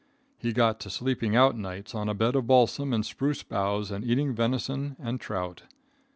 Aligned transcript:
He 0.39 0.51
got 0.51 0.79
to 0.79 0.89
sleeping 0.89 1.35
out 1.35 1.55
nights 1.55 1.93
on 1.93 2.09
a 2.09 2.15
bed 2.15 2.35
of 2.35 2.47
balsam 2.47 2.91
and 2.91 3.05
spruce 3.05 3.43
boughs 3.43 3.91
and 3.91 4.03
eating 4.03 4.33
venison 4.33 4.95
and 4.99 5.21
trout. 5.21 5.61